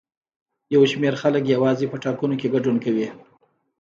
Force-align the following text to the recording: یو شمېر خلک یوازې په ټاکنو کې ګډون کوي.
یو 0.73 0.83
شمېر 0.91 1.13
خلک 1.21 1.43
یوازې 1.45 1.85
په 1.91 1.97
ټاکنو 2.03 2.35
کې 2.39 2.51
ګډون 2.55 2.77
کوي. 2.85 3.07